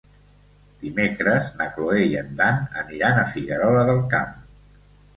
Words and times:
Dimecres 0.83 1.51
na 1.59 1.69
Cloè 1.77 2.01
i 2.07 2.19
en 2.23 2.33
Dan 2.41 2.59
aniran 2.85 3.23
a 3.23 3.29
Figuerola 3.37 3.89
del 3.93 4.07
Camp. 4.19 4.39